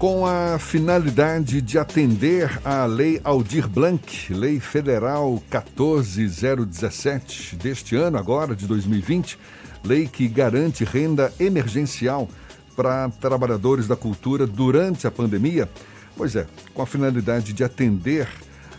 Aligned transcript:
Com 0.00 0.24
a 0.24 0.58
finalidade 0.58 1.60
de 1.60 1.78
atender 1.78 2.58
à 2.64 2.86
Lei 2.86 3.20
Aldir 3.22 3.68
Blanc, 3.68 4.32
Lei 4.32 4.58
Federal 4.58 5.42
14017 5.50 7.54
deste 7.56 7.96
ano, 7.96 8.16
agora 8.16 8.56
de 8.56 8.66
2020, 8.66 9.38
lei 9.84 10.08
que 10.08 10.26
garante 10.26 10.84
renda 10.84 11.30
emergencial 11.38 12.30
para 12.74 13.10
trabalhadores 13.20 13.86
da 13.86 13.94
cultura 13.94 14.46
durante 14.46 15.06
a 15.06 15.10
pandemia. 15.10 15.68
Pois 16.16 16.34
é, 16.34 16.46
com 16.72 16.80
a 16.80 16.86
finalidade 16.86 17.52
de 17.52 17.62
atender 17.62 18.26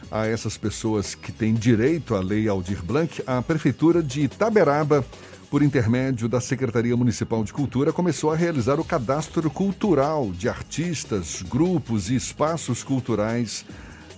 a 0.10 0.26
essas 0.26 0.58
pessoas 0.58 1.14
que 1.14 1.32
têm 1.32 1.54
direito 1.54 2.16
à 2.16 2.20
Lei 2.20 2.48
Aldir 2.48 2.84
Blanc, 2.84 3.22
a 3.28 3.44
Prefeitura 3.44 4.02
de 4.02 4.22
Itaberaba 4.22 5.06
por 5.52 5.61
intermédio 5.61 6.29
da 6.29 6.39
Secretaria 6.39 6.95
Municipal 6.95 7.43
de 7.43 7.51
Cultura, 7.51 7.91
começou 7.91 8.31
a 8.31 8.38
realizar 8.38 8.79
o 8.79 8.86
cadastro 8.86 9.51
cultural 9.51 10.31
de 10.31 10.47
artistas, 10.47 11.41
grupos 11.41 12.09
e 12.09 12.15
espaços 12.15 12.86
culturais 12.86 13.65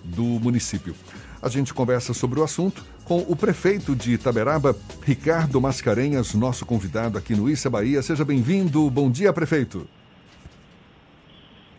do 0.04 0.24
município. 0.24 0.94
A 1.42 1.50
gente 1.50 1.74
conversa 1.74 2.14
sobre 2.14 2.40
o 2.40 2.44
assunto 2.44 2.86
com 3.04 3.18
o 3.18 3.36
prefeito 3.36 3.96
de 3.96 4.14
Itaberaba, 4.14 4.76
Ricardo 5.02 5.60
Mascarenhas, 5.60 6.36
nosso 6.36 6.68
convidado 6.68 7.18
aqui 7.18 7.34
no 7.34 7.50
Issa 7.50 7.68
Bahia. 7.68 8.04
Seja 8.04 8.24
bem-vindo. 8.24 8.88
Bom 8.92 9.10
dia, 9.10 9.34
prefeito. 9.34 9.88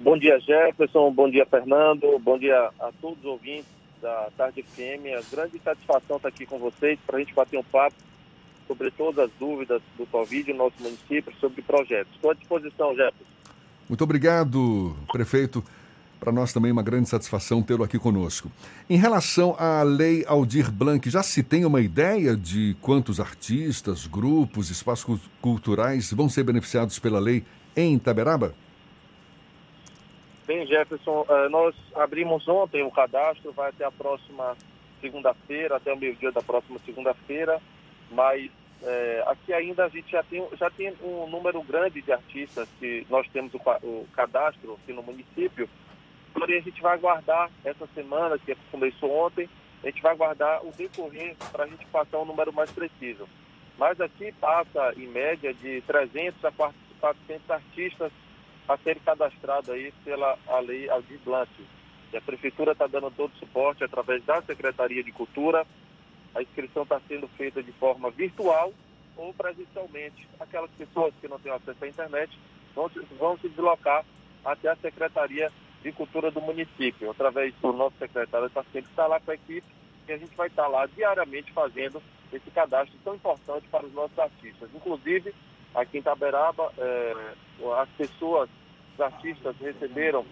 Bom 0.00 0.18
dia, 0.18 0.40
Jefferson. 0.40 1.12
Bom 1.12 1.30
dia, 1.30 1.46
Fernando. 1.46 2.18
Bom 2.18 2.36
dia 2.36 2.70
a 2.80 2.90
todos 3.00 3.20
os 3.20 3.24
ouvintes 3.24 3.70
da 4.02 4.30
Tarde 4.36 4.64
FM. 4.64 5.06
É 5.06 5.20
grande 5.30 5.60
satisfação 5.60 6.16
estar 6.16 6.28
aqui 6.28 6.45
com 6.45 6.59
vocês 6.59 6.98
para 7.06 7.18
a 7.18 7.20
gente 7.20 7.32
bater 7.32 7.56
um 7.56 7.62
papo 7.62 7.95
sobre 8.66 8.91
todas 8.91 9.27
as 9.27 9.30
dúvidas 9.38 9.82
do 9.96 10.06
Covid 10.06 10.52
no 10.52 10.59
nosso 10.59 10.77
município, 10.80 11.32
sobre 11.41 11.62
projetos. 11.62 12.12
Estou 12.14 12.30
à 12.30 12.34
disposição, 12.34 12.95
Jefferson. 12.95 13.24
Muito 13.88 14.04
obrigado, 14.04 14.96
prefeito. 15.12 15.62
Para 16.18 16.32
nós 16.32 16.54
também 16.54 16.73
uma 16.73 16.82
grande 16.82 17.09
satisfação 17.09 17.62
tê-lo 17.62 17.85
aqui 17.85 17.98
conosco. 17.98 18.51
Em 18.88 18.96
relação 18.96 19.54
à 19.59 19.82
Lei 19.82 20.24
Aldir 20.26 20.73
Blanc, 20.73 21.10
já 21.10 21.23
se 21.23 21.42
tem 21.42 21.66
uma 21.66 21.82
ideia 21.82 22.35
de 22.35 22.74
quantos 22.80 23.20
artistas, 23.20 24.07
grupos, 24.07 24.70
espaços 24.70 25.20
culturais 25.42 26.10
vão 26.12 26.29
ser 26.29 26.45
beneficiados 26.45 26.98
pela 26.98 27.18
lei 27.18 27.45
em 27.76 27.96
Itaberaba? 27.96 28.54
Bem, 30.46 30.66
Jefferson, 30.66 31.26
eh, 31.29 31.48
nós 31.51 31.74
abrimos 31.95 32.46
ontem 32.48 32.82
o 32.82 32.90
cadastro, 32.90 33.52
vai 33.52 33.68
até 33.68 33.85
a 33.85 33.90
próxima 33.90 34.57
segunda-feira, 35.02 35.76
até 35.76 35.92
o 35.92 35.98
meio-dia 35.98 36.32
da 36.32 36.40
próxima 36.40 36.79
segunda-feira 36.87 37.60
mas 38.15 38.51
é, 38.82 39.24
aqui 39.26 39.52
ainda 39.52 39.84
a 39.84 39.88
gente 39.88 40.10
já 40.10 40.23
tem, 40.23 40.46
já 40.59 40.70
tem 40.70 40.95
um 41.02 41.29
número 41.29 41.62
grande 41.62 42.01
de 42.02 42.12
artistas 42.12 42.68
que 42.79 43.07
nós 43.10 43.26
temos 43.29 43.52
o, 43.54 43.59
o 43.82 44.07
cadastro 44.15 44.74
aqui 44.74 44.93
no 44.93 45.02
município, 45.02 45.68
porém 46.32 46.59
a 46.59 46.62
gente 46.62 46.80
vai 46.80 46.95
aguardar 46.95 47.51
essa 47.65 47.87
semana, 47.95 48.38
que 48.38 48.57
começou 48.70 49.10
ontem, 49.10 49.48
a 49.82 49.87
gente 49.87 50.02
vai 50.02 50.12
aguardar 50.12 50.65
o 50.65 50.73
decorrer 50.73 51.37
para 51.52 51.65
a 51.65 51.66
gente 51.66 51.85
passar 51.87 52.18
um 52.18 52.24
número 52.24 52.52
mais 52.52 52.70
preciso. 52.70 53.29
Mas 53.76 54.01
aqui 54.01 54.32
passa, 54.32 54.95
em 54.96 55.07
média, 55.09 55.52
de 55.52 55.80
300 55.82 56.45
a 56.45 56.52
400 56.52 57.51
artistas 57.51 58.12
a 58.68 58.76
serem 58.79 59.02
cadastrados 59.02 59.68
aí 59.68 59.92
pela 60.04 60.38
a 60.46 60.59
lei 60.60 60.88
Aldir 60.88 61.18
Blanc. 61.24 61.51
E 62.12 62.16
a 62.16 62.20
Prefeitura 62.20 62.73
está 62.73 62.87
dando 62.87 63.10
todo 63.10 63.32
o 63.32 63.38
suporte 63.38 63.82
através 63.82 64.25
da 64.25 64.41
Secretaria 64.42 65.03
de 65.03 65.12
Cultura, 65.12 65.66
a 66.34 66.43
inscrição 66.43 66.82
está 66.82 67.00
sendo 67.06 67.28
feita 67.28 67.62
de 67.62 67.72
forma 67.72 68.10
virtual 68.10 68.72
ou 69.16 69.32
presencialmente. 69.32 70.28
Aquelas 70.41 70.71
pessoas 70.72 71.15
que 71.21 71.28
não 71.28 71.38
têm 71.38 71.53
acesso 71.53 71.84
à 71.84 71.88
internet 71.88 72.38
vão, 72.75 72.91
vão 73.19 73.38
se 73.38 73.49
deslocar 73.49 74.04
até 74.44 74.69
a 74.69 74.76
Secretaria 74.76 75.50
de 75.82 75.93
Cultura 75.93 76.31
do 76.31 76.41
município, 76.41 77.10
através 77.10 77.54
do 77.56 77.72
nosso 77.72 77.97
secretário 77.99 78.47
está 78.47 78.62
sempre 78.72 78.91
está 78.91 79.06
lá 79.06 79.21
com 79.21 79.31
a 79.31 79.34
equipe 79.34 79.66
e 80.09 80.12
a 80.12 80.16
gente 80.16 80.34
vai 80.34 80.49
estar 80.49 80.66
lá 80.66 80.87
diariamente 80.87 81.53
fazendo 81.53 82.03
esse 82.32 82.50
cadastro 82.50 82.98
tão 83.04 83.14
importante 83.14 83.69
para 83.69 83.87
os 83.87 83.92
nossos 83.92 84.19
artistas. 84.19 84.69
Inclusive, 84.75 85.34
aqui 85.75 85.98
em 85.98 86.03
Taberaba, 86.03 86.72
é, 86.78 87.34
as 87.81 87.88
pessoas, 87.91 88.48
os 88.94 89.00
artistas 89.00 89.54
receberam 89.60 90.25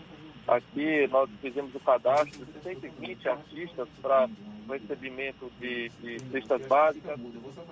aqui, 0.48 1.06
nós 1.08 1.30
fizemos 1.40 1.74
o 1.74 1.80
cadastro 1.80 2.44
de 2.44 2.60
120 2.62 3.28
artistas 3.28 3.88
para 4.00 4.28
o 4.66 4.72
recebimento 4.72 5.50
de, 5.58 5.88
de 5.88 6.18
cestas 6.30 6.66
básicas. 6.66 7.18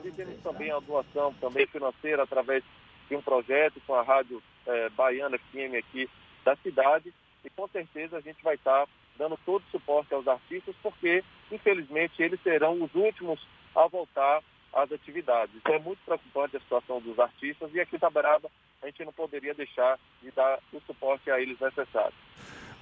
E 0.05 0.11
temos 0.11 0.41
também 0.43 0.71
a 0.71 0.79
doação 0.81 1.35
também 1.41 1.67
financeira 1.67 2.23
através 2.23 2.63
de 3.09 3.17
um 3.17 3.23
projeto 3.23 3.81
com 3.87 3.95
a 3.95 4.03
Rádio 4.03 4.43
é, 4.67 4.89
Baiana 4.91 5.39
FM 5.39 5.75
aqui 5.79 6.09
da 6.45 6.57
cidade. 6.57 7.13
E 7.45 7.51
com 7.51 7.67
certeza 7.69 8.17
a 8.17 8.21
gente 8.21 8.43
vai 8.43 8.55
estar 8.55 8.87
dando 9.17 9.39
todo 9.45 9.63
o 9.63 9.71
suporte 9.71 10.15
aos 10.15 10.27
artistas, 10.27 10.75
porque, 10.83 11.23
infelizmente, 11.51 12.23
eles 12.23 12.41
serão 12.43 12.83
os 12.83 12.95
últimos 12.95 13.41
a 13.75 13.87
voltar 13.87 14.43
às 14.73 14.91
atividades. 14.91 15.55
Então 15.57 15.75
é 15.75 15.79
muito 15.79 15.99
preocupante 16.05 16.57
a 16.57 16.61
situação 16.61 17.01
dos 17.01 17.19
artistas 17.19 17.71
e 17.75 17.81
aqui 17.81 17.97
em 17.97 17.99
Taberaba 17.99 18.51
a 18.83 18.87
gente 18.87 19.05
não 19.05 19.13
poderia 19.13 19.53
deixar 19.53 19.99
de 20.23 20.31
dar 20.31 20.59
o 20.73 20.81
suporte 20.81 21.31
a 21.31 21.41
eles 21.41 21.59
necessário. 21.61 22.15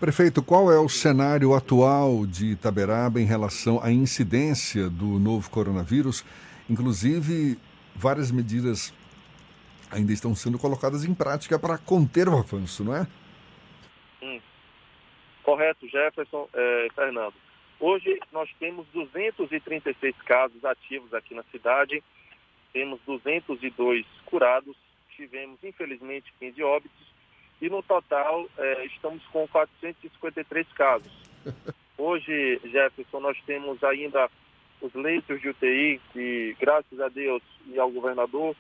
Prefeito, 0.00 0.44
qual 0.44 0.70
é 0.70 0.78
o 0.78 0.88
cenário 0.88 1.52
atual 1.54 2.24
de 2.24 2.52
Itaberaba 2.52 3.20
em 3.20 3.24
relação 3.24 3.82
à 3.82 3.90
incidência 3.90 4.88
do 4.88 5.18
novo 5.18 5.50
coronavírus? 5.50 6.24
Inclusive, 6.70 7.58
várias 7.96 8.30
medidas 8.30 8.94
ainda 9.90 10.12
estão 10.12 10.36
sendo 10.36 10.56
colocadas 10.56 11.04
em 11.04 11.12
prática 11.12 11.58
para 11.58 11.76
conter 11.78 12.28
o 12.28 12.38
avanço, 12.38 12.84
não 12.84 12.94
é? 12.94 13.08
Hum. 14.22 14.40
Correto, 15.42 15.88
Jefferson, 15.88 16.48
é, 16.54 16.86
Fernando. 16.94 17.34
Hoje 17.80 18.20
nós 18.30 18.48
temos 18.60 18.86
236 18.94 20.14
casos 20.22 20.64
ativos 20.64 21.12
aqui 21.12 21.34
na 21.34 21.42
cidade, 21.50 22.04
temos 22.72 23.00
202 23.04 24.06
curados, 24.26 24.76
tivemos 25.16 25.58
infelizmente 25.64 26.32
15 26.38 26.62
óbitos 26.62 27.17
e 27.60 27.68
no 27.68 27.82
total 27.82 28.46
é, 28.56 28.86
estamos 28.86 29.24
com 29.26 29.46
453 29.48 30.66
casos. 30.72 31.12
Hoje, 31.98 32.60
Jefferson, 32.64 33.20
nós 33.20 33.36
temos 33.44 33.82
ainda 33.82 34.30
os 34.80 34.94
leitos 34.94 35.40
de 35.40 35.48
UTI 35.48 36.00
que, 36.12 36.56
graças 36.60 37.00
a 37.00 37.08
Deus 37.08 37.42
e 37.66 37.78
ao 37.78 37.90
governador, 37.90 38.54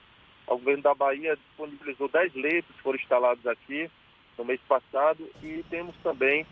o 0.46 0.56
governo 0.56 0.82
da 0.82 0.94
Bahia 0.94 1.36
disponibilizou 1.36 2.08
10 2.08 2.34
leitos 2.34 2.74
que 2.74 2.82
foram 2.82 2.98
instalados 2.98 3.46
aqui 3.46 3.88
no 4.36 4.44
mês 4.44 4.60
passado 4.68 5.28
e 5.42 5.64
temos 5.70 5.94
também 6.02 6.46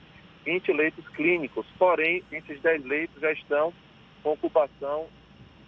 20 0.44 0.72
leitos 0.72 1.08
clínicos. 1.08 1.66
Porém, 1.78 2.22
esses 2.30 2.60
10 2.60 2.84
leitos 2.84 3.20
já 3.20 3.32
estão 3.32 3.72
com 4.22 4.32
ocupação 4.32 5.08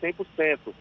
100%. 0.01 0.75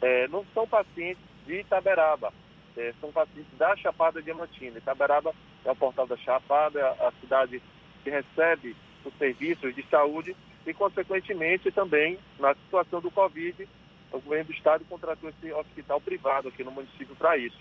É, 0.00 0.28
não 0.28 0.44
são 0.54 0.66
pacientes 0.66 1.22
de 1.46 1.60
Itaberaba, 1.60 2.32
é, 2.76 2.92
são 3.00 3.12
pacientes 3.12 3.52
da 3.58 3.76
Chapada 3.76 4.22
Diamantina. 4.22 4.78
Itaberaba 4.78 5.34
é 5.64 5.70
o 5.70 5.76
portal 5.76 6.06
da 6.06 6.16
Chapada, 6.16 6.78
é 6.78 7.06
a 7.06 7.12
cidade 7.20 7.62
que 8.02 8.10
recebe 8.10 8.76
os 9.04 9.14
serviços 9.18 9.74
de 9.74 9.82
saúde 9.88 10.36
e, 10.66 10.72
consequentemente, 10.72 11.70
também 11.70 12.18
na 12.38 12.54
situação 12.54 13.00
do 13.00 13.10
Covid, 13.10 13.68
o 14.12 14.20
governo 14.20 14.46
do 14.46 14.52
estado 14.52 14.84
contratou 14.88 15.30
esse 15.30 15.52
hospital 15.52 16.00
privado 16.00 16.48
aqui 16.48 16.62
no 16.62 16.70
município 16.70 17.14
para 17.16 17.36
isso. 17.36 17.58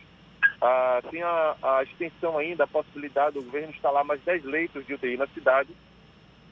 Ah, 0.62 1.02
tem 1.10 1.22
a, 1.22 1.56
a, 1.62 1.84
extensão 1.84 2.38
ainda, 2.38 2.64
a 2.64 2.68
possibilidade 2.68 3.36
do 3.36 3.44
governo 3.44 3.72
instalar 3.72 4.04
mais 4.04 4.22
10 4.22 4.44
leitos 4.46 4.86
de 4.86 4.94
UTI 4.94 5.18
na 5.18 5.28
cidade 5.28 5.70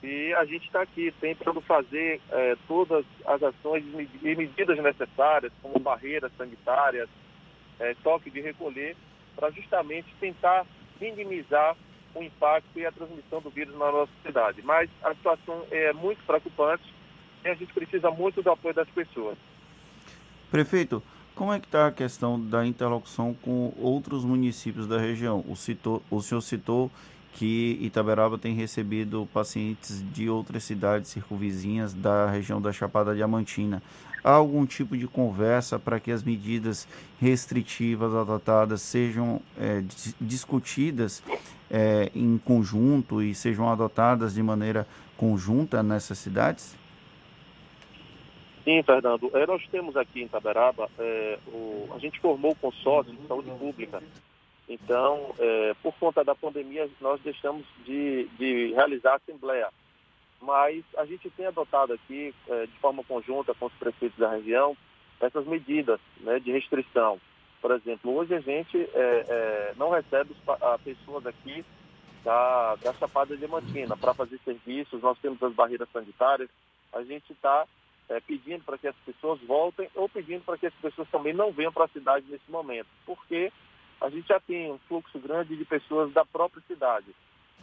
e 0.04 0.34
a 0.34 0.44
gente 0.46 0.66
está 0.66 0.82
aqui 0.82 1.14
tentando 1.22 1.62
fazer 1.62 2.20
é, 2.32 2.58
todas 2.68 3.06
as 3.26 3.44
ações 3.44 3.84
e 4.24 4.36
medidas 4.36 4.78
necessárias, 4.80 5.54
como 5.62 5.80
barreiras 5.80 6.32
sanitárias, 6.38 7.08
é, 7.82 7.96
toque 8.04 8.30
de 8.30 8.40
recolher, 8.40 8.96
para 9.36 9.50
justamente 9.52 10.08
tentar 10.20 10.66
minimizar 11.00 11.76
o 12.14 12.22
impacto 12.22 12.78
e 12.78 12.86
a 12.86 12.92
transmissão 12.92 13.42
do 13.42 13.50
vírus 13.50 13.74
na 13.74 13.92
nossa 13.92 14.12
cidade. 14.26 14.62
Mas 14.62 14.90
a 15.04 15.14
situação 15.16 15.66
é 15.72 15.92
muito 15.94 16.24
preocupante 16.26 16.84
e 17.44 17.50
a 17.50 17.56
gente 17.56 17.74
precisa 17.74 18.12
muito 18.12 18.42
do 18.42 18.52
apoio 18.52 18.74
das 18.74 18.90
pessoas. 18.90 19.38
Prefeito, 20.50 21.02
como 21.34 21.54
é 21.54 21.60
que 21.60 21.66
está 21.66 21.88
a 21.88 21.92
questão 21.92 22.40
da 22.40 22.66
interlocução 22.66 23.34
com 23.34 23.74
outros 23.78 24.24
municípios 24.24 24.86
da 24.86 25.00
região? 25.00 25.44
O, 25.48 25.56
citou, 25.56 26.04
o 26.10 26.22
senhor 26.22 26.42
citou 26.42 26.92
que 27.34 27.78
Itaberaba 27.82 28.38
tem 28.38 28.54
recebido 28.54 29.28
pacientes 29.34 30.04
de 30.12 30.30
outras 30.30 30.64
cidades 30.64 31.10
circunvizinhas 31.10 31.94
da 31.94 32.30
região 32.30 32.62
da 32.62 32.74
Chapada 32.74 33.16
Diamantina. 33.16 33.82
Algum 34.24 34.66
tipo 34.66 34.96
de 34.96 35.08
conversa 35.08 35.80
para 35.80 36.00
que 36.00 36.12
as 36.12 36.24
medidas 36.24 36.88
restritivas 37.20 38.14
adotadas 38.14 38.82
sejam 38.82 39.42
é, 39.60 39.84
discutidas 40.20 41.24
é, 41.70 42.12
em 42.14 42.38
conjunto 42.38 43.22
e 43.22 43.34
sejam 43.34 43.70
adotadas 43.70 44.34
de 44.34 44.44
maneira 44.44 44.86
conjunta 45.18 45.82
nessas 45.82 46.18
cidades? 46.18 46.78
Sim, 48.64 48.84
Fernando. 48.84 49.32
É, 49.34 49.46
nós 49.48 49.66
temos 49.72 49.98
aqui 49.98 50.22
em 50.22 50.26
Itaberaba, 50.26 50.90
é, 51.00 51.40
o, 51.48 51.90
a 51.96 52.00
gente 52.00 52.20
formou 52.20 52.52
o 52.52 52.56
consórcio 52.56 53.14
de 53.14 53.28
saúde 53.28 53.50
pública 53.52 54.02
Então, 54.70 55.34
é, 55.40 55.74
por 55.82 55.94
conta 55.96 56.24
da 56.24 56.36
pandemia, 56.36 56.88
nós 57.00 57.20
deixamos 57.22 57.66
de, 57.86 58.28
de 58.38 58.74
realizar 58.74 59.14
a 59.14 59.16
assembleia. 59.16 59.68
Mas 60.42 60.84
a 60.98 61.06
gente 61.06 61.30
tem 61.30 61.46
adotado 61.46 61.94
aqui, 61.94 62.34
é, 62.48 62.66
de 62.66 62.78
forma 62.80 63.04
conjunta 63.04 63.54
com 63.54 63.68
os 63.68 63.74
prefeitos 63.74 64.18
da 64.18 64.32
região, 64.32 64.76
essas 65.20 65.46
medidas 65.46 66.00
né, 66.22 66.40
de 66.40 66.52
restrição. 66.52 67.20
Por 67.62 67.72
exemplo, 67.72 68.16
hoje 68.16 68.34
a 68.34 68.40
gente 68.40 68.76
é, 68.78 69.26
é, 69.30 69.74
não 69.78 69.92
recebe 69.92 70.36
as 70.62 70.82
pessoas 70.82 71.28
aqui 71.28 71.64
da, 72.24 72.76
da 72.76 72.94
Chapada 72.94 73.38
Diamantina 73.38 73.96
para 73.96 74.16
fazer 74.16 74.40
serviços, 74.44 75.02
nós 75.02 75.18
temos 75.20 75.42
as 75.44 75.54
barreiras 75.54 75.90
sanitárias, 75.92 76.50
a 76.92 77.04
gente 77.04 77.32
está 77.32 77.66
é, 78.10 78.20
pedindo 78.20 78.64
para 78.64 78.78
que 78.78 78.88
as 78.88 78.96
pessoas 79.06 79.40
voltem 79.42 79.88
ou 79.96 80.10
pedindo 80.10 80.44
para 80.44 80.58
que 80.58 80.66
as 80.66 80.74
pessoas 80.76 81.08
também 81.10 81.34
não 81.34 81.52
venham 81.52 81.72
para 81.72 81.86
a 81.86 81.90
cidade 81.90 82.26
nesse 82.30 82.50
momento, 82.50 82.88
porque 83.06 83.52
a 84.00 84.10
gente 84.10 84.28
já 84.28 84.40
tem 84.40 84.72
um 84.72 84.80
fluxo 84.88 85.20
grande 85.20 85.56
de 85.56 85.64
pessoas 85.64 86.12
da 86.12 86.26
própria 86.26 86.64
cidade. 86.68 87.08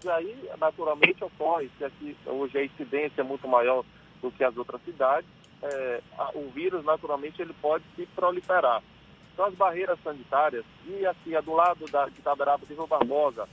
E 0.04 0.08
aí, 0.08 0.50
naturalmente, 0.58 1.24
ocorre, 1.24 1.68
se 1.76 1.84
aqui 1.84 2.16
hoje 2.24 2.58
a 2.58 2.64
incidência 2.64 3.20
é 3.20 3.24
muito 3.24 3.48
maior 3.48 3.84
do 4.22 4.30
que 4.30 4.44
as 4.44 4.56
outras 4.56 4.80
cidades, 4.84 5.28
é, 5.62 6.00
a, 6.16 6.30
o 6.34 6.50
vírus, 6.50 6.84
naturalmente, 6.84 7.42
ele 7.42 7.54
pode 7.60 7.84
se 7.96 8.06
proliferar. 8.06 8.82
Então, 9.32 9.46
as 9.46 9.54
barreiras 9.54 9.98
sanitárias, 10.02 10.64
e 10.86 11.04
aqui 11.04 11.34
é 11.34 11.42
do 11.42 11.52
lado 11.52 11.84
da, 11.90 12.06
de 12.06 12.18
Itaberaba 12.18 12.64
de 12.64 12.74
Rio 12.74 12.86
Barbosa, 12.86 13.48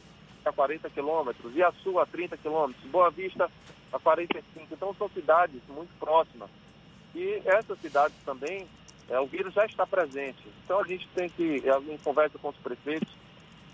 a 0.45 0.51
40 0.51 0.87
quilômetros, 0.91 1.55
e 1.55 1.63
a 1.63 1.71
Sul 1.83 1.99
a 1.99 2.05
30 2.05 2.37
quilômetros, 2.37 2.85
Boa 2.91 3.09
Vista 3.09 3.49
a 3.91 3.99
45. 3.99 4.67
Então, 4.71 4.93
são 4.93 5.09
cidades 5.09 5.61
muito 5.67 5.91
próximas. 5.99 6.49
E 7.15 7.41
essas 7.45 7.79
cidades 7.79 8.15
também, 8.23 8.67
é, 9.09 9.19
o 9.19 9.25
vírus 9.25 9.53
já 9.53 9.65
está 9.65 9.87
presente. 9.87 10.43
Então, 10.63 10.79
a 10.79 10.87
gente 10.87 11.07
tem 11.15 11.27
que, 11.27 11.63
em 11.89 11.97
conversa 11.97 12.37
com 12.37 12.49
os 12.49 12.57
prefeitos 12.57 13.24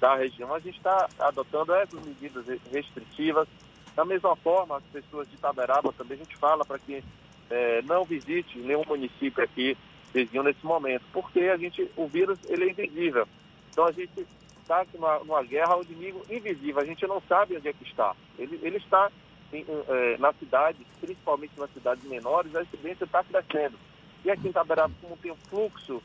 da 0.02 0.16
região, 0.16 0.54
a 0.54 0.60
gente 0.60 0.78
está 0.78 1.08
adotando 1.20 1.74
essas 1.76 2.04
medidas 2.04 2.44
restritivas. 2.72 3.48
Da 3.96 4.04
mesma 4.04 4.36
forma, 4.36 4.78
as 4.78 4.84
pessoas 4.86 5.30
de 5.30 5.36
Itaberaba 5.36 5.94
também, 5.94 6.16
a 6.16 6.24
gente 6.24 6.36
fala 6.38 6.66
para 6.66 6.80
que 6.80 7.04
é, 7.52 7.82
não 7.84 8.04
visite 8.04 8.58
nenhum 8.58 8.84
município 8.86 9.44
aqui 9.44 9.78
vizinho 10.12 10.44
nesse 10.44 10.66
momento, 10.66 11.04
porque 11.14 11.42
a 11.42 11.56
gente, 11.56 11.90
o 11.96 12.08
vírus 12.08 12.40
ele 12.50 12.66
é 12.66 12.72
invisível. 12.72 13.28
Então 13.70 13.86
a 13.86 13.92
gente 13.92 14.26
está 14.62 14.86
numa, 14.94 15.20
numa 15.20 15.44
guerra 15.44 15.74
ao 15.74 15.84
inimigo 15.84 16.26
invisível, 16.30 16.82
a 16.82 16.86
gente 16.86 17.06
não 17.06 17.22
sabe 17.30 17.56
onde 17.56 17.68
é 17.68 17.74
que 17.74 17.84
está. 17.84 18.16
Ele, 18.40 18.60
ele 18.64 18.78
está 18.78 19.12
em, 19.54 19.66
é, 19.88 20.18
na 20.18 20.34
cidade, 20.34 20.86
principalmente 21.00 21.58
nas 21.58 21.72
cidades 21.72 22.04
menores, 22.06 22.56
a 22.56 22.64
incidência 22.64 23.04
está 23.04 23.24
crescendo. 23.24 23.78
E 24.26 24.32
aqui 24.32 24.48
em 24.48 24.50
Itaberaba, 24.50 24.94
como 25.02 25.16
tem 25.18 25.32
o 25.32 25.38
fluxo 25.50 26.02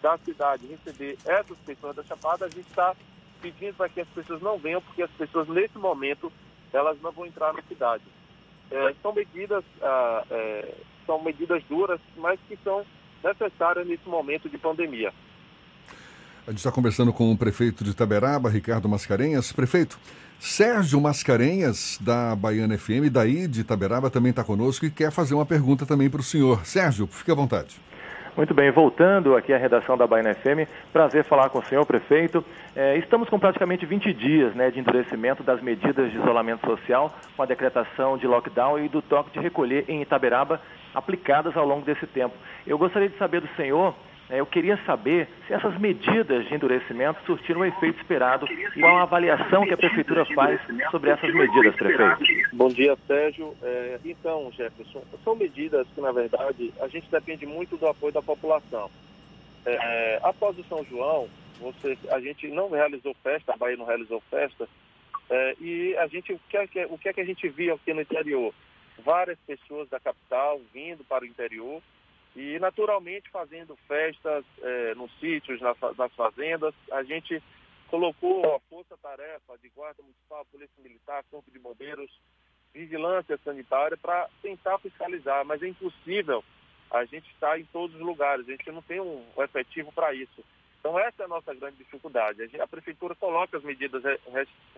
da 0.00 0.16
cidade 0.18 0.66
receber 0.66 1.18
essas 1.24 1.58
pessoas 1.58 1.94
da 1.94 2.02
Chapada, 2.04 2.46
a 2.46 2.48
gente 2.48 2.68
está 2.68 2.94
pedindo 3.44 3.74
para 3.74 3.90
que 3.90 4.00
as 4.00 4.08
pessoas 4.08 4.40
não 4.40 4.58
venham, 4.58 4.80
porque 4.80 5.02
as 5.02 5.10
pessoas 5.10 5.46
nesse 5.48 5.76
momento 5.76 6.32
elas 6.72 6.96
não 7.02 7.12
vão 7.12 7.26
entrar 7.26 7.52
na 7.52 7.62
cidade. 7.62 8.02
É, 8.70 8.94
são 9.02 9.12
medidas 9.12 9.62
ah, 9.82 10.24
é, 10.30 10.74
são 11.04 11.22
medidas 11.22 11.62
duras, 11.68 12.00
mas 12.16 12.40
que 12.48 12.58
são 12.64 12.84
necessárias 13.22 13.86
nesse 13.86 14.08
momento 14.08 14.48
de 14.48 14.56
pandemia. 14.56 15.12
A 16.46 16.50
gente 16.50 16.58
está 16.58 16.72
conversando 16.72 17.12
com 17.12 17.32
o 17.32 17.38
prefeito 17.38 17.84
de 17.84 17.90
Itaberaba, 17.90 18.50
Ricardo 18.50 18.88
Mascarenhas. 18.88 19.52
Prefeito, 19.52 19.98
Sérgio 20.38 21.00
Mascarenhas, 21.00 21.98
da 22.00 22.34
Baiana 22.36 22.76
FM, 22.76 23.08
daí 23.10 23.48
de 23.48 23.60
Itaberaba, 23.60 24.10
também 24.10 24.30
está 24.30 24.44
conosco 24.44 24.84
e 24.84 24.90
quer 24.90 25.10
fazer 25.10 25.34
uma 25.34 25.46
pergunta 25.46 25.86
também 25.86 26.10
para 26.10 26.20
o 26.20 26.24
senhor. 26.24 26.66
Sérgio, 26.66 27.06
fique 27.06 27.30
à 27.30 27.34
vontade. 27.34 27.76
Muito 28.36 28.52
bem, 28.52 28.68
voltando 28.72 29.36
aqui 29.36 29.52
à 29.52 29.56
redação 29.56 29.96
da 29.96 30.08
Baiana 30.08 30.34
FM, 30.34 30.68
prazer 30.92 31.22
falar 31.22 31.50
com 31.50 31.60
o 31.60 31.64
senhor 31.66 31.86
prefeito. 31.86 32.44
É, 32.74 32.96
estamos 32.96 33.28
com 33.28 33.38
praticamente 33.38 33.86
20 33.86 34.12
dias 34.12 34.52
né, 34.56 34.72
de 34.72 34.80
endurecimento 34.80 35.44
das 35.44 35.62
medidas 35.62 36.10
de 36.10 36.18
isolamento 36.18 36.66
social, 36.66 37.14
com 37.36 37.44
a 37.44 37.46
decretação 37.46 38.18
de 38.18 38.26
lockdown 38.26 38.80
e 38.80 38.88
do 38.88 39.00
toque 39.00 39.30
de 39.30 39.38
recolher 39.38 39.84
em 39.86 40.02
Itaberaba 40.02 40.60
aplicadas 40.92 41.56
ao 41.56 41.64
longo 41.64 41.86
desse 41.86 42.08
tempo. 42.08 42.34
Eu 42.66 42.76
gostaria 42.76 43.08
de 43.08 43.16
saber 43.18 43.40
do 43.40 43.46
senhor 43.54 43.94
eu 44.30 44.46
queria 44.46 44.78
saber 44.84 45.28
se 45.46 45.52
essas 45.52 45.78
medidas 45.78 46.46
de 46.46 46.54
endurecimento 46.54 47.20
surtiram 47.26 47.60
o 47.60 47.64
efeito 47.64 47.98
esperado 48.00 48.46
e 48.50 48.80
qual 48.80 48.96
a 48.96 49.02
avaliação 49.02 49.66
que 49.66 49.74
a 49.74 49.76
Prefeitura 49.76 50.24
faz 50.34 50.60
sobre 50.90 51.10
essas 51.10 51.32
medidas, 51.34 51.74
prefeito. 51.74 52.50
Bom 52.52 52.68
dia, 52.68 52.96
Sérgio. 53.06 53.54
É, 53.62 53.98
então, 54.04 54.50
Jefferson, 54.52 55.02
são 55.22 55.36
medidas 55.36 55.86
que, 55.94 56.00
na 56.00 56.12
verdade, 56.12 56.72
a 56.80 56.88
gente 56.88 57.10
depende 57.10 57.44
muito 57.44 57.76
do 57.76 57.86
apoio 57.86 58.12
da 58.12 58.22
população. 58.22 58.90
É, 59.66 60.20
após 60.22 60.58
o 60.58 60.64
São 60.64 60.84
João, 60.84 61.28
você, 61.60 61.96
a 62.10 62.20
gente 62.20 62.48
não 62.48 62.70
realizou 62.70 63.14
festa, 63.22 63.52
a 63.52 63.56
Bahia 63.56 63.76
não 63.76 63.86
realizou 63.86 64.22
festa, 64.30 64.68
é, 65.30 65.56
e 65.60 65.96
a 65.96 66.06
gente, 66.06 66.32
o 66.32 66.40
que, 66.48 66.56
é, 66.56 66.86
o 66.86 66.98
que 66.98 67.08
é 67.08 67.12
que 67.12 67.20
a 67.20 67.24
gente 67.24 67.48
via 67.48 67.74
aqui 67.74 67.92
no 67.94 68.00
interior? 68.00 68.54
Várias 69.04 69.38
pessoas 69.46 69.88
da 69.88 69.98
capital 69.98 70.60
vindo 70.72 71.04
para 71.04 71.24
o 71.24 71.26
interior, 71.26 71.82
e, 72.36 72.58
naturalmente, 72.58 73.30
fazendo 73.30 73.76
festas 73.86 74.44
é, 74.60 74.94
nos 74.94 75.12
sítios, 75.20 75.60
nas, 75.60 75.76
nas 75.96 76.12
fazendas, 76.14 76.74
a 76.90 77.02
gente 77.04 77.40
colocou 77.88 78.56
a 78.56 78.60
força-tarefa 78.68 79.56
de 79.62 79.68
Guarda 79.68 80.02
Municipal, 80.02 80.44
Polícia 80.46 80.82
Militar, 80.82 81.22
Corpo 81.30 81.50
de 81.50 81.58
Bombeiros, 81.60 82.10
Vigilância 82.72 83.38
Sanitária 83.44 83.96
para 83.96 84.28
tentar 84.42 84.78
fiscalizar, 84.78 85.44
mas 85.44 85.62
é 85.62 85.68
impossível 85.68 86.42
a 86.90 87.04
gente 87.04 87.30
estar 87.30 87.58
em 87.58 87.64
todos 87.66 87.94
os 87.94 88.02
lugares, 88.02 88.48
a 88.48 88.50
gente 88.50 88.70
não 88.72 88.82
tem 88.82 89.00
um, 89.00 89.24
efetivo 89.38 89.92
para 89.92 90.12
isso. 90.12 90.44
Então, 90.80 90.98
essa 90.98 91.22
é 91.22 91.24
a 91.24 91.28
nossa 91.28 91.54
grande 91.54 91.76
dificuldade. 91.76 92.42
A, 92.42 92.46
gente, 92.46 92.60
a 92.60 92.66
Prefeitura 92.66 93.14
coloca 93.14 93.56
as 93.56 93.62
medidas 93.62 94.02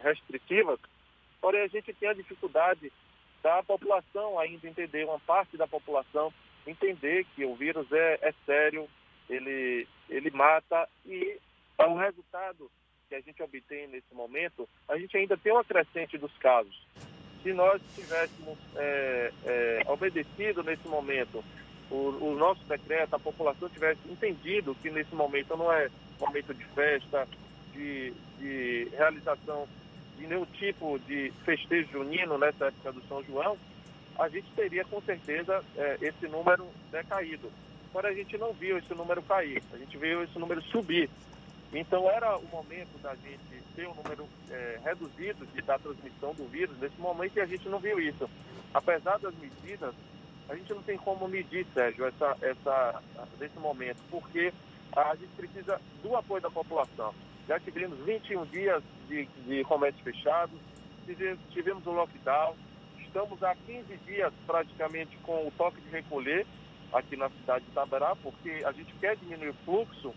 restritivas, 0.03 0.79
porém 1.41 1.63
a 1.63 1.69
gente 1.69 1.93
tem 1.95 2.09
a 2.09 2.15
dificuldade 2.15 2.93
da 3.43 3.63
população 3.63 4.39
ainda 4.39 4.69
entender, 4.69 5.05
uma 5.05 5.19
parte 5.21 5.57
da 5.57 5.67
população 5.67 6.33
entender 6.67 7.25
que 7.35 7.45
o 7.45 7.55
vírus 7.55 7.91
é, 7.93 8.19
é 8.23 8.35
sério, 8.45 8.89
ele, 9.29 9.87
ele 10.09 10.31
mata 10.31 10.89
e 11.05 11.39
o 11.79 11.95
resultado 11.95 12.71
que 13.09 13.15
a 13.15 13.21
gente 13.21 13.43
obtém 13.43 13.87
nesse 13.89 14.13
momento, 14.13 14.69
a 14.89 14.99
gente 14.99 15.17
ainda 15.17 15.37
tem 15.37 15.53
uma 15.53 15.65
crescente 15.65 16.19
dos 16.19 16.37
casos. 16.39 16.87
Se 17.43 17.53
nós 17.53 17.81
tivéssemos 17.95 18.59
é, 18.75 19.33
é, 19.45 19.83
obedecido 19.87 20.63
nesse 20.65 20.89
momento 20.89 21.45
o, 21.91 21.95
o, 22.21 22.37
nosso 22.37 22.65
decreto, 22.65 23.15
a 23.15 23.19
população 23.19 23.69
tivesse 23.69 24.01
entendido 24.11 24.75
que 24.83 24.91
nesse 24.91 25.15
momento 25.15 25.57
não 25.57 25.73
é 25.73 25.89
momento 26.19 26.53
de 26.53 26.65
festa, 26.67 27.29
de, 27.73 28.13
de 28.39 28.89
realização 28.97 29.69
de 30.17 30.27
nenhum 30.27 30.47
tipo 30.47 30.99
de 31.01 31.33
festejo 31.45 31.89
junino 31.93 32.39
nessa 32.39 32.67
época 32.67 32.93
do 32.93 33.03
São 33.07 33.23
João, 33.23 33.57
a 34.19 34.29
gente 34.29 34.47
teria 34.55 34.85
com 34.85 35.01
certeza 35.03 35.63
é, 35.77 35.99
esse 36.01 36.27
número 36.29 36.67
decaído. 36.91 37.51
Porém, 37.93 38.13
a 38.13 38.15
gente 38.15 38.37
não 38.37 38.53
viu 38.53 38.79
esse 38.79 38.95
número 38.95 39.23
cair, 39.23 39.63
a 39.73 39.77
gente 39.77 39.97
viu 39.97 40.23
esse 40.23 40.39
número 40.39 40.63
subir. 40.63 41.09
Então, 41.73 42.09
era 42.11 42.37
o 42.37 42.47
momento 42.47 42.99
da 43.03 43.15
gente 43.15 43.63
ter 43.75 43.87
um 43.87 43.95
número 43.95 44.27
é, 44.51 44.81
reduzido 44.85 45.47
de, 45.47 45.63
da 45.63 45.79
transmissão 45.79 46.35
do 46.35 46.47
vírus 46.47 46.79
nesse 46.79 46.99
momento 47.01 47.37
e 47.37 47.41
a 47.41 47.47
gente 47.47 47.69
não 47.69 47.79
viu 47.79 48.01
isso. 48.01 48.29
Apesar 48.73 49.19
das 49.19 49.35
medidas, 49.37 49.95
a 50.49 50.55
gente 50.55 50.73
não 50.73 50.83
tem 50.83 50.97
como 50.97 51.29
medir, 51.29 51.67
Sérgio, 51.75 52.07
essa, 52.07 52.37
essa, 52.41 53.03
nesse 53.39 53.59
momento, 53.59 53.99
porque 54.11 54.53
a 54.95 55.15
gente 55.15 55.31
precisa 55.37 55.81
do 56.03 56.17
apoio 56.17 56.43
da 56.43 56.51
população. 56.51 57.15
Já 57.47 57.61
tivemos 57.61 57.99
21 58.01 58.47
dias 58.47 58.83
de, 59.09 59.27
de 59.47 59.65
comércio 59.65 60.03
fechado, 60.03 60.53
tivemos 61.51 61.87
um 61.87 61.93
lockdown, 61.93 62.55
estamos 63.17 63.43
há 63.43 63.55
15 63.55 63.97
dias 64.05 64.31
praticamente 64.47 65.17
com 65.23 65.49
o 65.49 65.53
toque 65.57 65.81
de 65.81 65.89
recolher 65.89 66.47
aqui 66.93 67.17
na 67.17 67.31
cidade 67.31 67.65
de 67.65 67.71
Itaberaba, 67.71 68.17
porque 68.23 68.63
a 68.63 68.71
gente 68.73 68.93
quer 69.01 69.17
diminuir 69.17 69.49
o 69.49 69.55
fluxo 69.65 70.15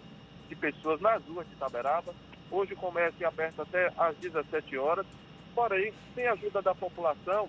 de 0.50 0.56
pessoas 0.56 1.00
nas 1.00 1.24
ruas 1.24 1.48
de 1.48 1.53
Itaberaba. 1.53 2.13
Hoje 2.51 2.74
o 2.74 2.77
comércio 2.77 3.24
é 3.24 3.25
aberto 3.25 3.62
até 3.62 3.89
às 3.98 4.18
17 4.18 4.77
horas, 4.77 5.06
porém, 5.56 5.94
sem 6.13 6.27
a 6.27 6.34
ajuda 6.34 6.62
da 6.62 6.75
população, 6.75 7.48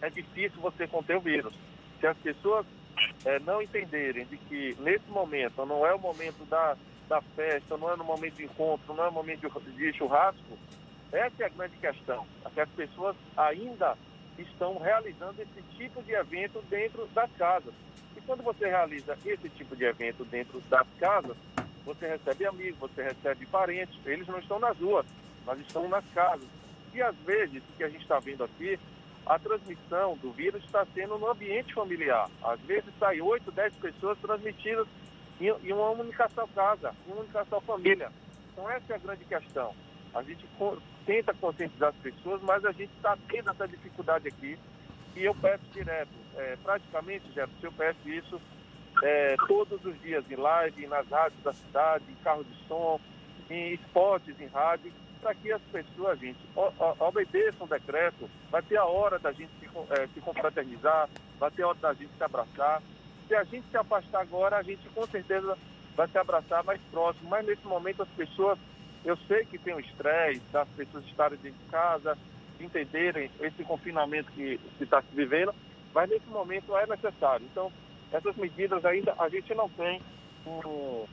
é 0.00 0.08
difícil 0.08 0.58
você 0.62 0.86
conter 0.86 1.18
o 1.18 1.20
vírus. 1.20 1.52
Se 2.00 2.06
as 2.06 2.16
pessoas 2.16 2.64
é, 3.26 3.38
não 3.40 3.60
entenderem 3.60 4.24
de 4.24 4.38
que 4.38 4.74
nesse 4.80 5.06
momento 5.10 5.66
não 5.66 5.86
é 5.86 5.92
o 5.92 5.98
momento 5.98 6.46
da, 6.46 6.78
da 7.10 7.20
festa, 7.20 7.76
não 7.76 7.92
é 7.92 7.96
no 7.96 8.04
momento 8.04 8.36
de 8.36 8.44
encontro, 8.44 8.94
não 8.94 9.04
é 9.04 9.08
o 9.08 9.12
momento 9.12 9.50
de, 9.50 9.72
de 9.72 9.92
churrasco, 9.98 10.58
essa 11.12 11.42
é 11.42 11.44
a 11.44 11.50
grande 11.50 11.76
questão. 11.76 12.26
É 12.46 12.48
que 12.48 12.60
as 12.60 12.70
pessoas 12.70 13.14
ainda 13.36 13.98
estão 14.38 14.78
realizando 14.78 15.40
esse 15.40 15.62
tipo 15.76 16.02
de 16.02 16.12
evento 16.12 16.62
dentro 16.70 17.06
das 17.08 17.30
casas. 17.32 17.74
E 18.16 18.20
quando 18.22 18.42
você 18.42 18.66
realiza 18.66 19.16
esse 19.24 19.48
tipo 19.50 19.76
de 19.76 19.84
evento 19.84 20.24
dentro 20.24 20.60
das 20.68 20.86
casas, 20.98 21.36
você 21.84 22.08
recebe 22.08 22.46
amigos, 22.46 22.78
você 22.78 23.02
recebe 23.02 23.46
parentes, 23.46 23.98
eles 24.06 24.26
não 24.26 24.38
estão 24.38 24.58
nas 24.58 24.78
ruas, 24.78 25.06
mas 25.44 25.58
estão 25.60 25.88
nas 25.88 26.04
casas. 26.14 26.48
E 26.94 27.02
às 27.02 27.16
vezes, 27.18 27.62
o 27.62 27.76
que 27.76 27.84
a 27.84 27.88
gente 27.88 28.02
está 28.02 28.18
vendo 28.18 28.44
aqui, 28.44 28.78
a 29.26 29.38
transmissão 29.38 30.16
do 30.18 30.32
vírus 30.32 30.62
está 30.64 30.84
sendo 30.94 31.18
no 31.18 31.30
ambiente 31.30 31.72
familiar. 31.72 32.28
Às 32.42 32.60
vezes 32.60 32.92
sai 32.98 33.20
8, 33.20 33.50
10 33.50 33.74
pessoas 33.76 34.18
transmitidas 34.18 34.86
em, 35.40 35.72
uma 35.72 35.90
única 35.90 36.28
só 36.28 36.46
casa, 36.48 36.94
em 37.06 37.12
uma 37.12 37.22
única 37.22 37.44
só 37.46 37.60
família. 37.60 38.10
Então 38.52 38.68
essa 38.70 38.92
é 38.92 38.96
a 38.96 38.98
grande 38.98 39.24
questão. 39.24 39.74
A 40.14 40.22
gente 40.22 40.46
tenta 41.06 41.34
conscientizar 41.34 41.90
as 41.90 41.96
pessoas, 41.96 42.40
mas 42.42 42.64
a 42.64 42.72
gente 42.72 42.92
está 42.96 43.16
tendo 43.28 43.50
essa 43.50 43.66
dificuldade 43.66 44.28
aqui. 44.28 44.58
E 45.14 45.24
eu 45.24 45.34
peço 45.34 45.64
direto, 45.72 46.10
é, 46.36 46.56
praticamente, 46.62 47.26
Jefferson, 47.34 47.66
eu 47.66 47.72
peço 47.72 48.08
isso 48.08 48.40
é, 49.02 49.36
todos 49.46 49.84
os 49.84 50.00
dias 50.00 50.24
em 50.30 50.36
live, 50.36 50.86
nas 50.86 51.08
rádios 51.08 51.42
da 51.42 51.52
cidade, 51.52 52.04
em 52.08 52.22
carro 52.22 52.44
de 52.44 52.54
som, 52.66 53.00
em 53.50 53.74
esportes, 53.74 54.38
em 54.40 54.46
rádio, 54.46 54.92
para 55.20 55.34
que 55.34 55.52
as 55.52 55.62
pessoas, 55.62 56.18
gente, 56.18 56.38
obedeçam 56.98 57.66
o 57.66 57.68
decreto. 57.68 58.28
Vai 58.50 58.62
ter 58.62 58.76
a 58.76 58.84
hora 58.84 59.18
da 59.18 59.32
gente 59.32 59.50
se, 59.60 59.66
é, 59.90 60.06
se 60.08 60.20
confraternizar, 60.20 61.08
vai 61.38 61.50
ter 61.50 61.62
a 61.62 61.68
hora 61.68 61.78
da 61.78 61.94
gente 61.94 62.10
se 62.16 62.24
abraçar. 62.24 62.82
Se 63.28 63.34
a 63.34 63.44
gente 63.44 63.64
se 63.70 63.76
afastar 63.76 64.20
agora, 64.20 64.56
a 64.56 64.62
gente 64.62 64.86
com 64.88 65.06
certeza 65.06 65.56
vai 65.94 66.08
se 66.08 66.18
abraçar 66.18 66.64
mais 66.64 66.80
próximo. 66.90 67.28
Mas 67.28 67.46
nesse 67.46 67.66
momento 67.66 68.02
as 68.02 68.08
pessoas, 68.10 68.58
eu 69.04 69.16
sei 69.28 69.44
que 69.44 69.58
tem 69.58 69.74
o 69.74 69.80
estresse 69.80 70.40
das 70.52 70.68
pessoas 70.70 71.04
estarem 71.06 71.38
dentro 71.38 71.58
de 71.58 71.70
casa, 71.70 72.16
entenderem 72.60 73.30
esse 73.40 73.64
confinamento 73.64 74.30
que 74.32 74.60
está 74.80 75.02
se 75.02 75.14
vivendo, 75.14 75.54
mas 75.94 76.08
nesse 76.08 76.26
momento 76.26 76.76
é 76.76 76.86
necessário. 76.86 77.46
Então, 77.50 77.72
essas 78.12 78.36
medidas 78.36 78.84
ainda, 78.84 79.14
a 79.18 79.28
gente 79.28 79.52
não 79.54 79.68
tem 79.70 80.00
um, 80.46 81.06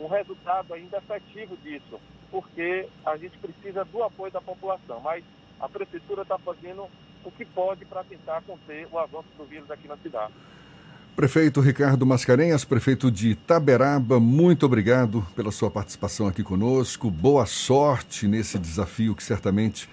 um 0.00 0.06
resultado 0.06 0.72
ainda 0.74 0.98
efetivo 0.98 1.56
disso, 1.58 2.00
porque 2.30 2.88
a 3.04 3.16
gente 3.16 3.36
precisa 3.38 3.84
do 3.84 4.02
apoio 4.02 4.30
da 4.30 4.40
população, 4.40 5.00
mas 5.00 5.24
a 5.58 5.68
prefeitura 5.68 6.22
está 6.22 6.38
fazendo 6.38 6.88
o 7.24 7.30
que 7.32 7.44
pode 7.44 7.84
para 7.84 8.04
tentar 8.04 8.42
conter 8.42 8.86
o 8.92 8.98
avanço 8.98 9.28
do 9.36 9.44
vírus 9.44 9.70
aqui 9.70 9.88
na 9.88 9.96
cidade. 9.96 10.32
Prefeito 11.18 11.60
Ricardo 11.60 12.06
Mascarenhas, 12.06 12.64
prefeito 12.64 13.10
de 13.10 13.30
Itaberaba, 13.30 14.20
muito 14.20 14.64
obrigado 14.64 15.26
pela 15.34 15.50
sua 15.50 15.68
participação 15.68 16.28
aqui 16.28 16.44
conosco. 16.44 17.10
Boa 17.10 17.44
sorte 17.44 18.28
nesse 18.28 18.56
desafio 18.56 19.16
que 19.16 19.24
certamente 19.24 19.88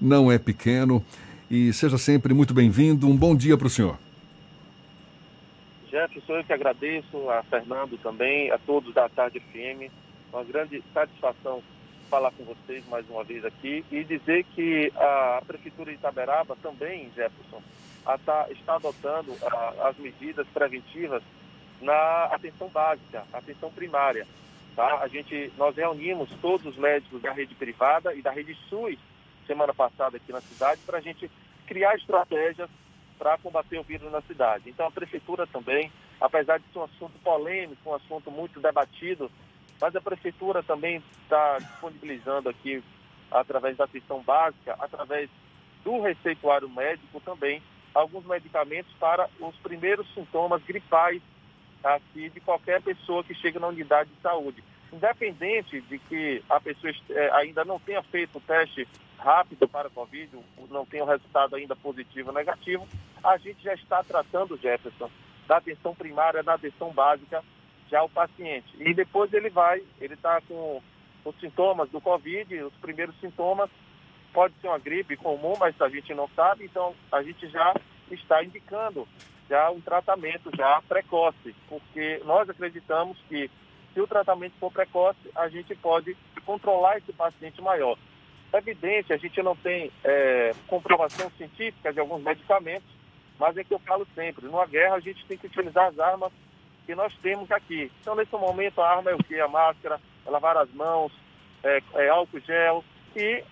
não 0.00 0.30
é 0.30 0.38
pequeno. 0.38 1.04
E 1.50 1.72
seja 1.72 1.98
sempre 1.98 2.32
muito 2.32 2.54
bem-vindo. 2.54 3.08
Um 3.08 3.16
bom 3.16 3.34
dia 3.34 3.58
para 3.58 3.66
o 3.66 3.68
senhor. 3.68 3.98
Jefferson, 5.90 6.34
eu 6.34 6.44
que 6.44 6.52
agradeço, 6.52 7.28
a 7.28 7.42
Fernando 7.42 7.98
também, 8.00 8.52
a 8.52 8.58
todos 8.58 8.94
da 8.94 9.08
Tarde 9.08 9.40
FM. 9.40 9.90
Uma 10.32 10.44
grande 10.44 10.80
satisfação 10.94 11.64
falar 12.08 12.30
com 12.30 12.44
vocês 12.44 12.84
mais 12.88 13.04
uma 13.10 13.24
vez 13.24 13.44
aqui 13.44 13.84
e 13.90 14.04
dizer 14.04 14.44
que 14.54 14.92
a 14.94 15.42
Prefeitura 15.44 15.90
de 15.90 15.96
Itaberaba 15.96 16.56
também, 16.62 17.10
Jefferson, 17.16 17.60
está 18.50 18.74
adotando 18.74 19.36
as 19.82 19.96
medidas 19.98 20.46
preventivas 20.48 21.22
na 21.80 22.24
atenção 22.24 22.68
básica, 22.68 23.24
atenção 23.32 23.70
primária. 23.70 24.26
Tá? 24.76 24.98
A 25.00 25.08
gente, 25.08 25.52
nós 25.56 25.76
reunimos 25.76 26.30
todos 26.40 26.66
os 26.66 26.76
médicos 26.76 27.20
da 27.22 27.32
rede 27.32 27.54
privada 27.54 28.14
e 28.14 28.22
da 28.22 28.30
rede 28.30 28.54
SUS 28.68 28.98
semana 29.46 29.74
passada 29.74 30.16
aqui 30.16 30.32
na 30.32 30.40
cidade 30.40 30.80
para 30.86 30.98
a 30.98 31.00
gente 31.00 31.30
criar 31.66 31.96
estratégias 31.96 32.70
para 33.18 33.36
combater 33.38 33.78
o 33.78 33.82
vírus 33.82 34.10
na 34.10 34.20
cidade. 34.22 34.70
Então 34.70 34.86
a 34.86 34.90
prefeitura 34.90 35.46
também, 35.46 35.90
apesar 36.20 36.58
de 36.58 36.64
ser 36.72 36.78
um 36.78 36.84
assunto 36.84 37.18
polêmico, 37.22 37.90
um 37.90 37.94
assunto 37.94 38.30
muito 38.30 38.60
debatido, 38.60 39.30
mas 39.80 39.94
a 39.96 40.00
prefeitura 40.00 40.62
também 40.62 41.02
está 41.22 41.58
disponibilizando 41.58 42.48
aqui, 42.48 42.82
através 43.30 43.76
da 43.76 43.84
atenção 43.84 44.22
básica, 44.22 44.76
através 44.78 45.28
do 45.84 46.00
receituário 46.00 46.68
médico 46.68 47.20
também, 47.20 47.62
alguns 47.94 48.24
medicamentos 48.26 48.92
para 48.98 49.28
os 49.40 49.56
primeiros 49.56 50.06
sintomas 50.14 50.62
gripais 50.62 51.22
aqui 51.82 52.28
de 52.28 52.40
qualquer 52.40 52.82
pessoa 52.82 53.24
que 53.24 53.34
chega 53.34 53.58
na 53.58 53.68
unidade 53.68 54.10
de 54.10 54.20
saúde. 54.20 54.62
Independente 54.92 55.80
de 55.82 55.98
que 55.98 56.42
a 56.48 56.60
pessoa 56.60 56.92
eh, 57.10 57.30
ainda 57.34 57.64
não 57.64 57.78
tenha 57.78 58.02
feito 58.02 58.38
o 58.38 58.40
teste 58.40 58.86
rápido 59.18 59.68
para 59.68 59.88
a 59.88 59.90
Covid, 59.90 60.30
não 60.70 60.84
tenha 60.84 61.04
o 61.04 61.06
resultado 61.06 61.54
ainda 61.54 61.76
positivo 61.76 62.30
ou 62.30 62.34
negativo, 62.34 62.88
a 63.22 63.36
gente 63.36 63.62
já 63.62 63.74
está 63.74 64.02
tratando, 64.02 64.56
Jefferson, 64.56 65.10
da 65.46 65.58
atenção 65.58 65.94
primária, 65.94 66.42
da 66.42 66.54
atenção 66.54 66.90
básica, 66.90 67.42
já 67.90 68.02
o 68.02 68.08
paciente. 68.08 68.68
E 68.78 68.94
depois 68.94 69.32
ele 69.32 69.50
vai, 69.50 69.82
ele 70.00 70.14
está 70.14 70.40
com 70.42 70.80
os 71.24 71.38
sintomas 71.38 71.88
do 71.90 72.00
Covid, 72.00 72.62
os 72.62 72.74
primeiros 72.74 73.18
sintomas, 73.20 73.70
pode 74.32 74.54
ser 74.60 74.68
uma 74.68 74.78
gripe 74.78 75.16
comum, 75.16 75.54
mas 75.58 75.80
a 75.80 75.88
gente 75.88 76.12
não 76.14 76.28
sabe, 76.34 76.64
então 76.64 76.94
a 77.10 77.22
gente 77.22 77.48
já 77.48 77.74
está 78.10 78.42
indicando 78.42 79.06
já 79.48 79.70
um 79.70 79.80
tratamento 79.80 80.50
já 80.56 80.80
precoce, 80.88 81.54
porque 81.68 82.20
nós 82.24 82.48
acreditamos 82.48 83.18
que 83.28 83.50
se 83.92 84.00
o 84.00 84.06
tratamento 84.06 84.54
for 84.60 84.70
precoce, 84.70 85.18
a 85.34 85.48
gente 85.48 85.74
pode 85.74 86.16
controlar 86.46 86.98
esse 86.98 87.12
paciente 87.12 87.60
maior. 87.60 87.98
É 88.52 88.58
evidente, 88.58 89.12
a 89.12 89.16
gente 89.16 89.42
não 89.42 89.56
tem 89.56 89.90
é, 90.04 90.52
comprovação 90.66 91.30
científica 91.36 91.92
de 91.92 92.00
alguns 92.00 92.22
medicamentos, 92.22 92.88
mas 93.38 93.56
é 93.56 93.64
que 93.64 93.72
eu 93.72 93.78
falo 93.80 94.06
sempre, 94.14 94.46
numa 94.46 94.66
guerra 94.66 94.96
a 94.96 95.00
gente 95.00 95.24
tem 95.26 95.38
que 95.38 95.46
utilizar 95.46 95.86
as 95.86 95.98
armas 95.98 96.32
que 96.86 96.94
nós 96.94 97.12
temos 97.22 97.50
aqui. 97.50 97.90
Então, 98.00 98.14
nesse 98.14 98.32
momento, 98.32 98.80
a 98.80 98.90
arma 98.90 99.10
é 99.10 99.14
o 99.14 99.18
quê? 99.18 99.40
A 99.40 99.48
máscara, 99.48 100.00
é 100.26 100.30
lavar 100.30 100.56
as 100.56 100.70
mãos, 100.72 101.12
é, 101.62 101.80
é 101.94 102.08
álcool 102.08 102.40
gel 102.40 102.84
e, 103.14 103.44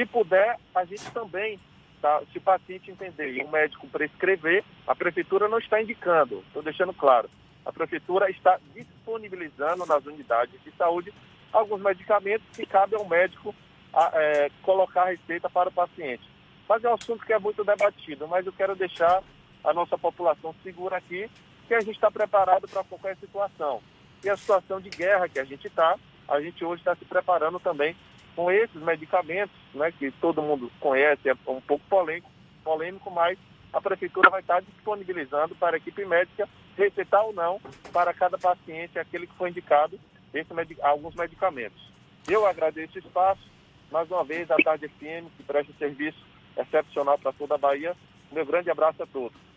se 0.00 0.06
puder, 0.06 0.56
a 0.74 0.84
gente 0.86 1.10
também, 1.10 1.60
tá, 2.00 2.22
se 2.32 2.38
o 2.38 2.40
paciente 2.40 2.90
entender 2.90 3.34
e 3.34 3.44
o 3.44 3.50
médico 3.50 3.86
prescrever, 3.88 4.64
a 4.86 4.94
prefeitura 4.94 5.46
não 5.46 5.58
está 5.58 5.80
indicando, 5.80 6.42
estou 6.46 6.62
deixando 6.62 6.94
claro. 6.94 7.28
A 7.66 7.72
prefeitura 7.72 8.30
está 8.30 8.58
disponibilizando 8.74 9.84
nas 9.84 10.04
unidades 10.06 10.58
de 10.64 10.70
saúde 10.72 11.12
alguns 11.52 11.82
medicamentos 11.82 12.46
que 12.56 12.64
cabe 12.64 12.94
ao 12.94 13.06
médico 13.06 13.54
a, 13.92 14.10
é, 14.14 14.50
colocar 14.62 15.02
a 15.02 15.10
receita 15.10 15.50
para 15.50 15.68
o 15.68 15.72
paciente. 15.72 16.26
Mas 16.66 16.82
é 16.82 16.88
um 16.88 16.94
assunto 16.94 17.26
que 17.26 17.34
é 17.34 17.38
muito 17.38 17.62
debatido, 17.62 18.26
mas 18.26 18.46
eu 18.46 18.52
quero 18.52 18.74
deixar 18.74 19.22
a 19.62 19.74
nossa 19.74 19.98
população 19.98 20.54
segura 20.62 20.96
aqui, 20.96 21.30
que 21.68 21.74
a 21.74 21.80
gente 21.80 21.96
está 21.96 22.10
preparado 22.10 22.66
para 22.66 22.84
qualquer 22.84 23.16
situação. 23.18 23.82
E 24.24 24.30
a 24.30 24.36
situação 24.36 24.80
de 24.80 24.88
guerra 24.88 25.28
que 25.28 25.38
a 25.38 25.44
gente 25.44 25.66
está, 25.66 25.96
a 26.26 26.40
gente 26.40 26.64
hoje 26.64 26.80
está 26.80 26.96
se 26.96 27.04
preparando 27.04 27.60
também 27.60 27.94
com 28.34 28.50
esses 28.50 28.80
medicamentos, 28.80 29.54
né, 29.74 29.92
que 29.92 30.10
todo 30.12 30.42
mundo 30.42 30.70
conhece, 30.80 31.28
é 31.28 31.34
um 31.46 31.60
pouco 31.60 31.84
polêmico, 31.88 32.30
polêmico, 32.64 33.10
mas 33.10 33.38
a 33.72 33.80
prefeitura 33.80 34.30
vai 34.30 34.40
estar 34.40 34.60
disponibilizando 34.60 35.54
para 35.54 35.76
a 35.76 35.78
equipe 35.78 36.04
médica 36.04 36.48
receitar 36.76 37.24
ou 37.24 37.32
não 37.32 37.60
para 37.92 38.14
cada 38.14 38.38
paciente 38.38 38.98
aquele 38.98 39.26
que 39.26 39.34
foi 39.34 39.50
indicado 39.50 39.98
esse, 40.32 40.50
alguns 40.82 41.14
medicamentos. 41.14 41.80
Eu 42.28 42.46
agradeço 42.46 42.96
o 42.96 42.98
espaço, 42.98 43.42
mais 43.90 44.10
uma 44.10 44.24
vez, 44.24 44.50
a 44.50 44.56
Tarde 44.56 44.88
FM, 44.88 45.28
que 45.36 45.42
presta 45.42 45.72
serviço 45.78 46.18
excepcional 46.56 47.18
para 47.18 47.32
toda 47.32 47.54
a 47.54 47.58
Bahia. 47.58 47.96
Meu 48.30 48.46
grande 48.46 48.70
abraço 48.70 49.02
a 49.02 49.06
todos. 49.06 49.49